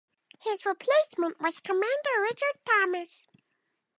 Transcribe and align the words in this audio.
His 0.39 0.65
replacement 0.65 1.39
was 1.39 1.59
Commander 1.59 2.21
Richard 2.21 2.57
Thomas. 2.65 3.27